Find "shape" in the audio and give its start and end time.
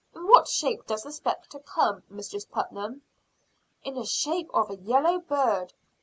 0.47-0.87, 4.05-4.49